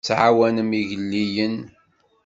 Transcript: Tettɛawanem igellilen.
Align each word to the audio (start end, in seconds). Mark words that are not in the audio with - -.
Tettɛawanem 0.05 0.71
igellilen. 0.81 1.57